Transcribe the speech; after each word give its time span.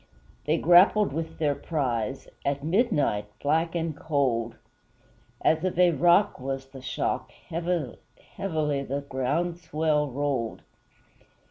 They 0.45 0.57
grappled 0.57 1.13
with 1.13 1.37
their 1.37 1.53
prize, 1.53 2.27
At 2.43 2.63
midnight 2.63 3.27
black 3.39 3.75
and 3.75 3.95
cold! 3.95 4.55
As 5.43 5.63
of 5.63 5.77
a 5.77 5.91
rock 5.91 6.39
was 6.39 6.69
the 6.69 6.81
shock; 6.81 7.29
Heavily 7.49 7.99
the 8.35 9.05
ground 9.07 9.59
swell 9.59 10.09
rolled. 10.09 10.63